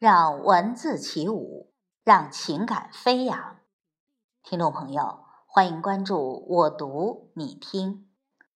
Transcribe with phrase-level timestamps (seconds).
[0.00, 3.58] 让文字起舞，让情感飞扬。
[4.42, 8.08] 听众朋友，欢迎关注我读你听，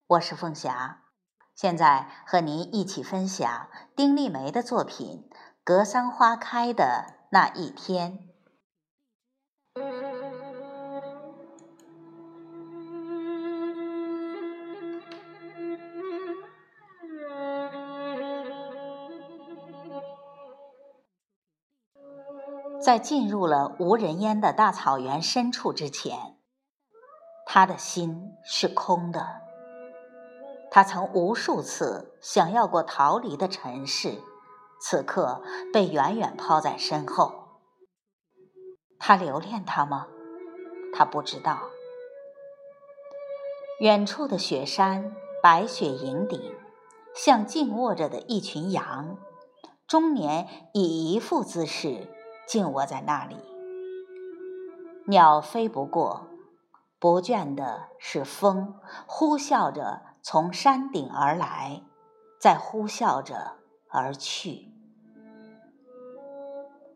[0.06, 1.02] 我是凤霞，
[1.54, 5.28] 现在和您一起分享丁立梅的作品
[5.62, 8.12] 《格桑花开的那一天》。
[22.84, 26.36] 在进入了无人烟的大草原深处之前，
[27.46, 29.40] 他的心是空的。
[30.70, 34.20] 他曾无数次想要过逃离的尘世，
[34.82, 35.40] 此刻
[35.72, 37.62] 被远远抛在身后。
[38.98, 40.08] 他留恋他吗？
[40.92, 41.60] 他不知道。
[43.80, 46.54] 远处的雪山，白雪盈顶，
[47.14, 49.16] 像静卧着的一群羊，
[49.86, 52.10] 终年以一副姿势。
[52.46, 53.36] 静卧在那里，
[55.06, 56.26] 鸟飞不过，
[56.98, 58.74] 不倦的是风，
[59.06, 61.82] 呼啸着从山顶而来，
[62.38, 63.56] 再呼啸着
[63.88, 64.70] 而去。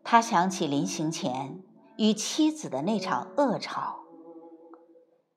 [0.03, 1.63] 他想起临行前
[1.97, 3.99] 与妻子的那场恶吵，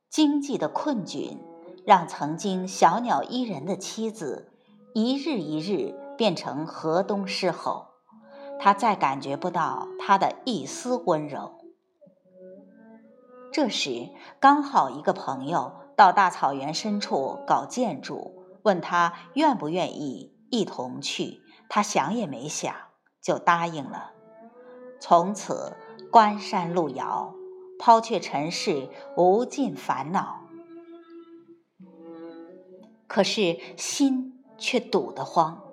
[0.09, 1.39] 经济的困窘
[1.87, 4.53] 让曾经小鸟依人的妻子，
[4.95, 7.92] 一日一日变成河东狮吼。
[8.63, 11.59] 他再感觉不到他的一丝温柔。
[13.53, 21.43] 这时，刚好一个朋友到大草原深处搞建筑，问他愿不愿意一同去。
[21.69, 22.73] 他想也没想
[23.21, 24.13] 就答应了。
[25.01, 25.77] 从此，
[26.13, 27.35] 关山路遥，
[27.81, 30.43] 抛却尘世无尽烦恼。
[33.09, 35.72] 可是心却堵得慌。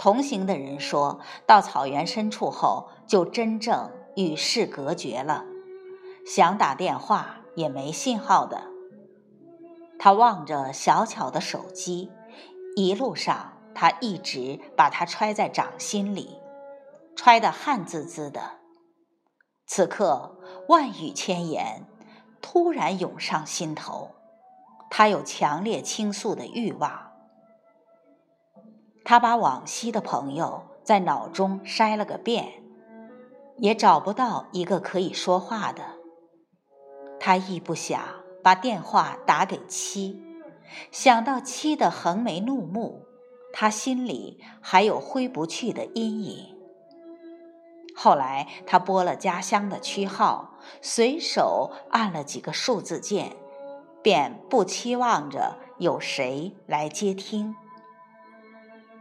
[0.00, 5.44] 同行的人说到草原深处后，就真正与世隔绝了，
[6.26, 8.62] 想打电话也没信号的。
[9.98, 12.10] 他望着小巧的手机，
[12.76, 16.38] 一路上他一直把它揣在掌心里，
[17.14, 18.52] 揣得汗滋滋的。
[19.66, 20.38] 此刻
[20.68, 21.84] 万语千言
[22.40, 24.12] 突然涌上心头，
[24.88, 27.09] 他有强烈倾诉的欲望。
[29.04, 32.62] 他把往昔的朋友在脑中筛了个遍，
[33.56, 35.82] 也找不到一个可以说话的。
[37.18, 38.00] 他亦不想
[38.42, 40.22] 把电话打给妻，
[40.90, 43.02] 想到妻的横眉怒目，
[43.52, 46.56] 他心里还有挥不去的阴影。
[47.94, 53.36] 后来他拨了家乡的区号，随手按了几个数字键，
[54.02, 57.54] 便不期望着有谁来接听。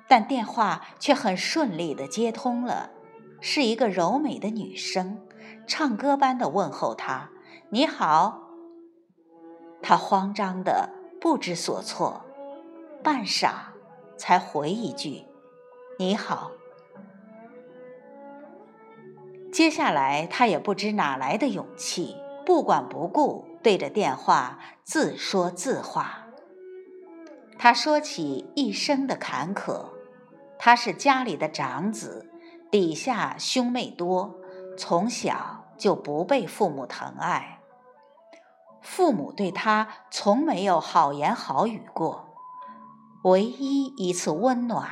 [0.09, 2.89] 但电话却很顺利的接通了，
[3.39, 5.19] 是一个柔美的女声，
[5.67, 7.29] 唱歌般的问候他
[7.69, 8.49] ：“你好。”
[9.83, 10.89] 他慌张的
[11.21, 12.25] 不知所措，
[13.03, 13.51] 半晌
[14.17, 15.25] 才回一句
[15.99, 16.49] ：“你好。”
[19.53, 22.17] 接下来他也不知哪来的勇气，
[22.47, 26.25] 不管不顾对着电话自说自话。
[27.59, 29.98] 他说起一生的坎坷。
[30.59, 32.29] 他是家里的长子，
[32.69, 34.35] 底下兄妹多，
[34.77, 37.61] 从小就不被父母疼爱。
[38.81, 42.29] 父母对他从没有好言好语过，
[43.23, 44.89] 唯一一次温暖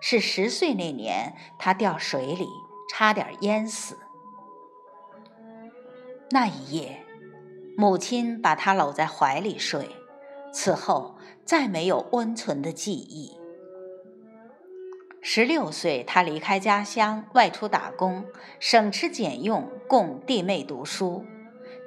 [0.00, 2.48] 是十岁那年，他掉水里
[2.90, 3.98] 差点淹死。
[6.30, 7.04] 那一夜，
[7.76, 9.96] 母亲把他搂在怀里睡，
[10.52, 13.39] 此后再没有温存的记忆。
[15.22, 18.24] 十六岁，他离开家乡，外出打工，
[18.58, 21.26] 省吃俭用供弟妹读书。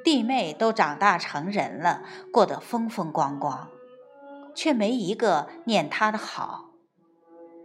[0.04, 3.70] 弟妹都长大成人了，过得风风光光，
[4.54, 6.70] 却没一个念他的好。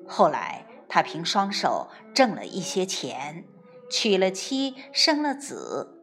[0.07, 3.45] 后来，他凭双手挣了一些钱，
[3.91, 6.03] 娶了妻，生了子，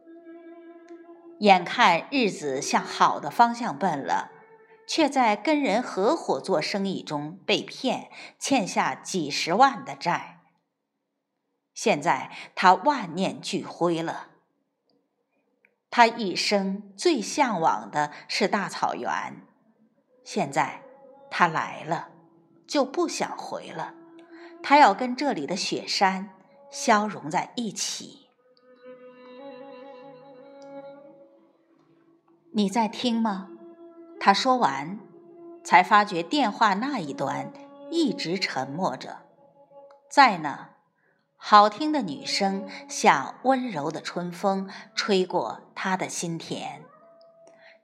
[1.40, 4.30] 眼看日子向好的方向奔了。
[4.86, 10.40] 却在跟人合伙做生意中被骗，欠下几十万的债。
[11.74, 14.28] 现在他万念俱灰了。
[15.90, 19.42] 他一生最向往的是大草原，
[20.24, 20.82] 现在
[21.30, 22.10] 他来了，
[22.66, 23.94] 就不想回了。
[24.62, 26.30] 他要跟这里的雪山
[26.70, 28.28] 消融在一起。
[32.52, 33.50] 你在听吗？
[34.26, 34.98] 他说完，
[35.62, 37.52] 才发觉电话那一端
[37.92, 39.18] 一直沉默着。
[40.10, 40.70] 在呢，
[41.36, 46.82] 好听的女声像温柔的春风，吹过他的心田，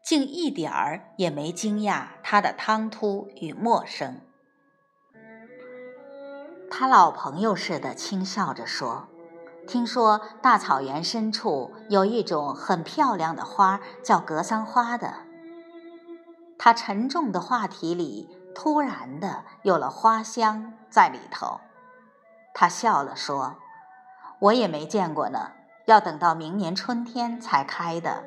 [0.03, 4.21] 竟一点儿也没惊讶他的唐突与陌生。
[6.69, 9.07] 他老朋友似的轻笑着说
[9.69, 15.15] ：“听说大草原深处有一种很漂亮的花，叫格桑花的。”
[16.65, 21.61] 他沉重的话题里突然的有了花香在里头。
[22.55, 23.57] 他笑了说
[24.39, 25.51] ：“我也没见过呢，
[25.87, 28.23] 要等到明年春天才开的。”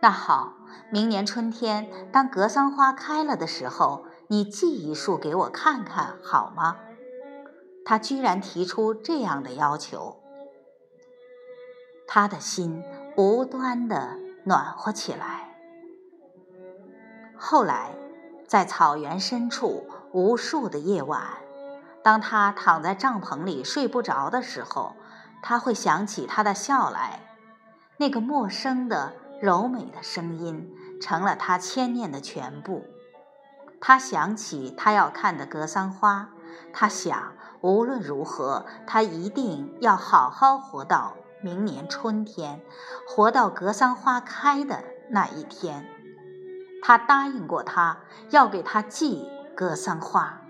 [0.00, 0.54] 那好，
[0.88, 6.78] 明年春天当格桑花开了的时候，你寄一束给我看看好吗？
[7.84, 10.22] 他居然提出这样的要求，
[12.08, 12.82] 他的心
[13.18, 15.35] 无端的暖和起来。
[17.38, 17.90] 后来，
[18.46, 21.22] 在草原深处无数的夜晚。
[22.02, 24.94] 当他躺在帐篷里睡不着的时候，
[25.42, 27.20] 他会想起他的笑来，
[27.96, 32.84] 那个陌生的柔美的声音成了他牵念的全部。
[33.80, 36.28] 他想起他要看的格桑花，
[36.72, 42.62] 他想无论如何，他一定要好好活到明年春天，
[43.08, 45.86] 活到格桑花开的那一天。
[46.82, 47.98] 他答应过他
[48.30, 50.42] 要给他寄格桑花。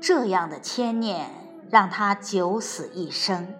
[0.00, 1.30] 这样的牵念
[1.70, 3.54] 让他九死一生。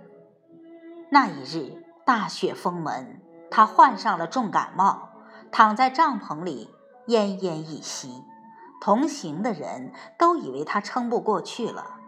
[1.11, 5.11] 那一日大雪封门，他患上了重感冒，
[5.51, 6.71] 躺在帐篷里
[7.07, 8.25] 奄奄一息。
[8.81, 11.99] 同行的人都以为他撑不过去了，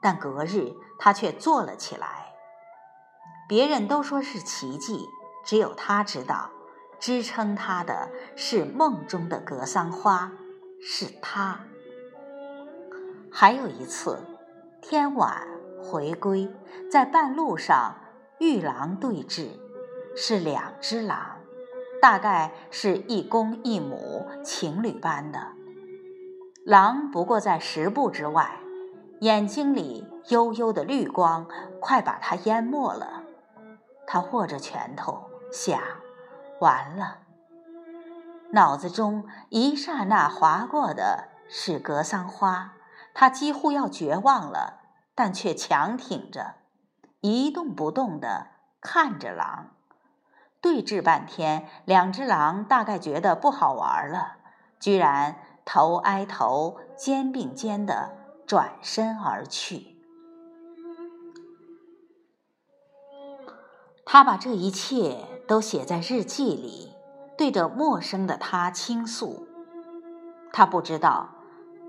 [0.00, 2.32] 但隔日他却坐了起来。
[3.48, 5.08] 别人都说是奇迹，
[5.44, 6.50] 只有他知道，
[6.98, 10.32] 支撑他的是梦中的格桑花，
[10.80, 11.60] 是他。
[13.30, 14.18] 还有一次，
[14.80, 15.46] 天晚
[15.82, 16.48] 回归，
[16.90, 17.96] 在半路上
[18.38, 19.48] 遇狼对峙，
[20.14, 21.38] 是两只狼，
[22.00, 25.48] 大概是一公一母情侣般的。
[26.64, 28.60] 狼不过在十步之外，
[29.20, 31.48] 眼睛里幽幽的绿光
[31.80, 33.24] 快把他淹没了。
[34.06, 35.78] 他握着拳头想：
[36.60, 37.18] 完了。
[38.52, 42.72] 脑子中一刹那划过的是格桑花。
[43.14, 44.80] 他几乎要绝望了，
[45.14, 46.54] 但却强挺着，
[47.20, 48.46] 一动不动地
[48.80, 49.72] 看着狼。
[50.62, 54.38] 对峙半天，两只狼大概觉得不好玩了，
[54.80, 58.12] 居然头挨头、肩并肩地
[58.46, 59.98] 转身而去。
[64.06, 66.94] 他把这一切都写在日记里，
[67.36, 69.46] 对着陌生的他倾诉。
[70.52, 71.28] 他不知道。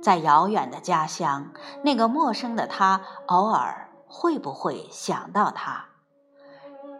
[0.01, 5.85] 在遥远的家乡，那个陌生的他偶尔会不会想到他？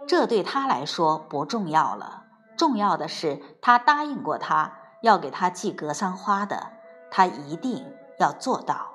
[0.07, 2.23] 这对他来说不重要了。
[2.55, 6.71] 重要的是，他答应过他要给他寄格桑花的，
[7.11, 8.93] 他一定要做到。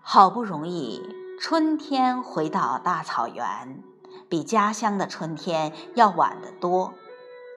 [0.00, 1.00] 好不容易
[1.40, 3.84] 春天回到大草原，
[4.28, 6.94] 比家乡的春天要晚得多。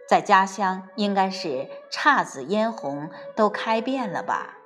[0.10, 4.58] 在家乡，应该是姹紫嫣红都开遍了吧？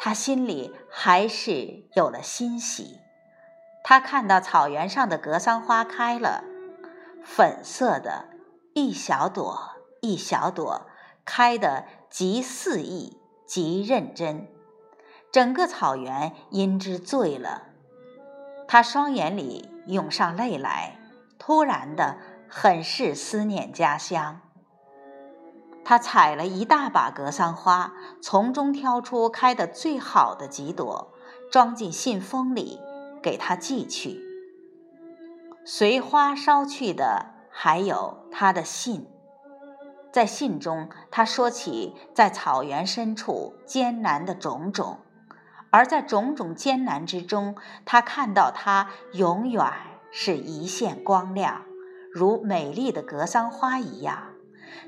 [0.00, 2.98] 他心里还是有了欣喜。
[3.84, 6.44] 他看到草原上的格桑花开了，
[7.24, 8.28] 粉色的，
[8.74, 9.70] 一小朵
[10.00, 10.86] 一小朵，
[11.24, 14.48] 开得极肆意，极认真。
[15.30, 17.68] 整个草原因之醉了。
[18.66, 20.98] 他双眼里涌上泪来，
[21.38, 22.16] 突然的。
[22.50, 24.40] 很是思念家乡。
[25.84, 27.92] 他采了一大把格桑花，
[28.22, 31.12] 从中挑出开的最好的几朵，
[31.52, 32.80] 装进信封里，
[33.22, 34.18] 给他寄去。
[35.66, 39.06] 随花捎去的还有他的信。
[40.10, 45.00] 在信中，他说起在草原深处艰难的种种，
[45.70, 49.70] 而在种种艰难之中，他看到他永远
[50.10, 51.62] 是一线光亮。
[52.12, 54.32] 如美丽的格桑花一样，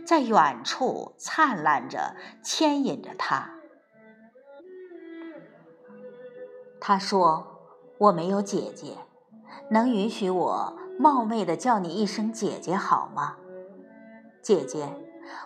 [0.07, 3.51] 在远处灿烂着，牵引着他。
[6.81, 7.61] 他说
[7.99, 8.97] ：“我没有姐姐，
[9.71, 13.37] 能允许我冒昧的叫你一声姐姐好吗？
[14.43, 14.89] 姐姐，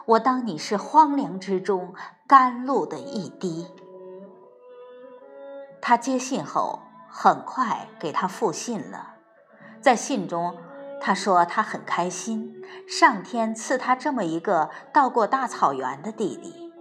[0.06, 1.92] 我当你是荒凉之中
[2.28, 3.66] 甘露的一滴。”
[5.86, 9.16] 他接信后，很快给他复信了，
[9.82, 10.56] 在信中。
[10.98, 12.54] 他说他很开心，
[12.88, 16.72] 上天赐他这么一个到过大草原的弟弟。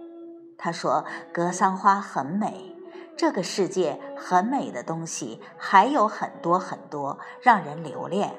[0.56, 2.74] 他说：“格桑花很美，
[3.14, 8.34] 这个世界很美的东西还有很多很多，让人留恋。”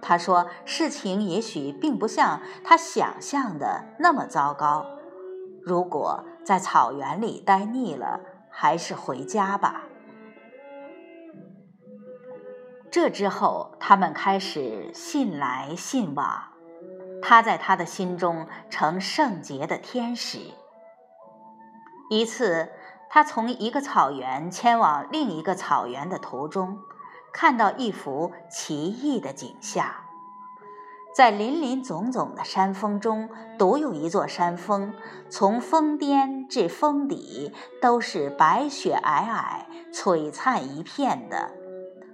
[0.00, 4.86] 他说：“事情也许并不像他想象的那么糟糕。
[5.62, 8.20] 如果在草原里待腻了，
[8.52, 9.82] 还是回家吧。”
[12.92, 16.42] 这之后，他们开始信来信往。
[17.22, 20.38] 他在他的心中成圣洁的天使。
[22.10, 22.68] 一次，
[23.08, 26.80] 他从一个草原迁往另一个草原的途中，
[27.32, 29.86] 看到一幅奇异的景象：
[31.14, 33.28] 在林林总总的山峰中，
[33.58, 34.94] 独有一座山峰，
[35.28, 37.52] 从峰巅至峰底
[37.82, 41.50] 都是白雪皑皑、璀璨一片的。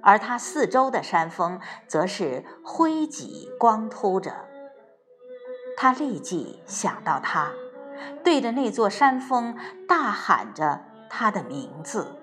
[0.00, 4.32] 而它四周的山峰则是灰脊光秃着。
[5.76, 7.52] 他立即想到他，
[8.24, 12.16] 对着那座山峰大喊着他的名字。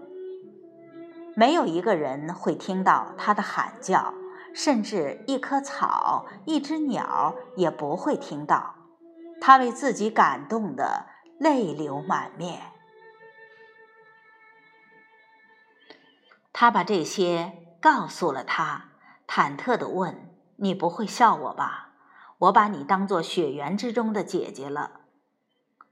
[1.36, 4.13] 没有一个人会听到他的喊叫，
[4.55, 8.74] 甚至一棵草、一只鸟也不会听到。
[9.39, 11.05] 他为自己感动的
[11.38, 12.71] 泪流满面。
[16.51, 17.62] 他把这些。
[17.81, 18.85] 告诉了他，
[19.27, 21.89] 忐忑地问：“你不会笑我吧？
[22.39, 25.01] 我把你当做雪原之中的姐姐了。”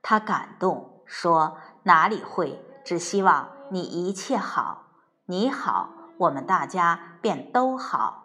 [0.01, 2.60] 他感动说：“哪里会？
[2.84, 4.88] 只希望你一切好，
[5.27, 8.23] 你好，我们大家便都好。”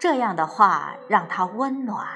[0.00, 2.08] 这样的话让他温暖，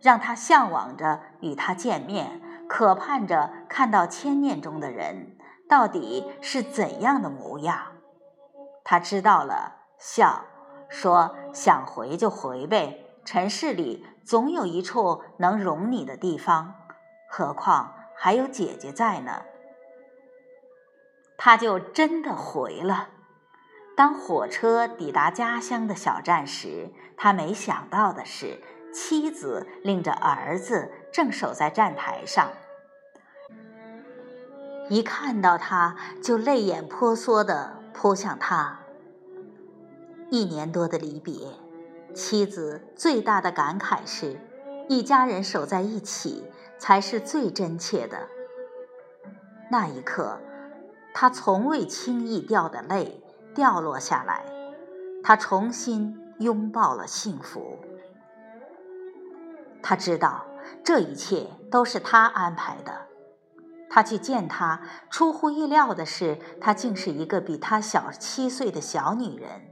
[0.00, 5.36] 让他向往着与他见面，渴盼着看到千念中的人
[5.68, 7.76] 到底是怎样的模样。
[8.84, 10.44] 他知道了，笑
[10.88, 16.76] 说：“想回就回呗，尘世里总有一处能容你的地方，
[17.28, 19.42] 何况还有姐姐在呢。”
[21.36, 23.08] 他就真的回了。
[23.96, 28.60] 当火车抵达家乡的小站时，他没想到的是，
[28.92, 32.50] 妻子领着儿子正守在站台上，
[34.88, 37.82] 一看到他就泪眼婆娑的。
[37.96, 38.80] 扑向他。
[40.28, 41.32] 一年多的离别，
[42.12, 44.36] 妻子最大的感慨是：
[44.88, 48.28] 一家人守在一起才是最真切的。
[49.70, 50.40] 那一刻，
[51.14, 53.22] 他从未轻易掉的泪
[53.54, 54.44] 掉落下来，
[55.22, 57.78] 他重新拥抱了幸福。
[59.82, 60.44] 他知道
[60.82, 63.06] 这一切都是他安排的。
[63.90, 69.68] 他去见她，出乎意料的是，她竟是一个比他小七岁的小女人。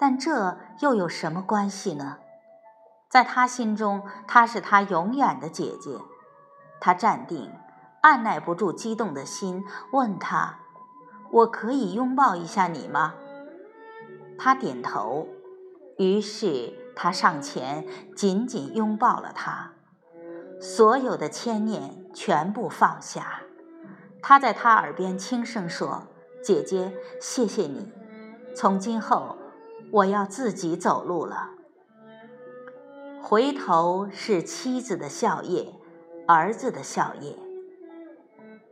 [0.00, 2.18] 但这又有什么关系呢？
[3.08, 6.00] 在他心中，她是他永远的姐姐。
[6.80, 7.52] 他站定，
[8.00, 10.58] 按耐不住激动的心，问她
[11.34, 13.14] ：“我可以拥抱一下你吗？”
[14.38, 15.28] 他点头。
[15.96, 17.86] 于是他上前，
[18.16, 19.72] 紧紧拥抱了她。
[20.60, 23.42] 所有的牵念全部放下，
[24.22, 26.04] 他在他耳边轻声说
[26.42, 27.92] ：“姐姐，谢谢你。
[28.56, 29.36] 从今后，
[29.92, 31.50] 我要自己走路了。”
[33.22, 35.74] 回头是妻子的笑靥，
[36.26, 37.36] 儿子的笑靥。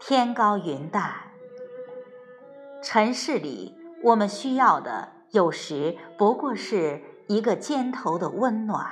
[0.01, 1.15] 天高云淡，
[2.83, 8.87] 尘世里我们需要的，有时不过是一个肩头的温暖，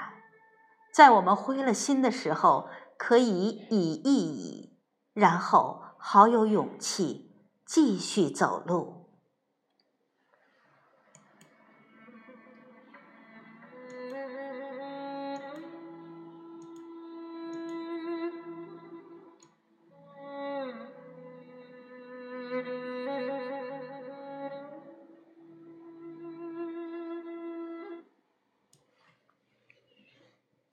[0.95, 2.69] 在我们灰了心的时候。
[3.03, 4.79] 可以以一以，
[5.15, 9.00] 然后好有勇气继续走路。